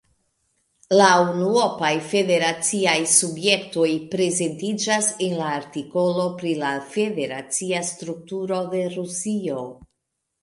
[0.99, 9.63] La unuopaj federaciaj subjektoj prezentiĝas en la artikolo pri la federacia strukturo de Rusio.